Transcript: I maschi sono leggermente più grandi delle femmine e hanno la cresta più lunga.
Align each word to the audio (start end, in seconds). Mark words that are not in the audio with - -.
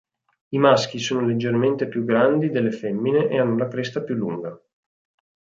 I 0.49 0.57
maschi 0.57 0.97
sono 0.97 1.27
leggermente 1.27 1.87
più 1.87 2.03
grandi 2.05 2.49
delle 2.49 2.71
femmine 2.71 3.27
e 3.29 3.37
hanno 3.39 3.55
la 3.55 3.67
cresta 3.67 4.01
più 4.01 4.15
lunga. 4.15 4.59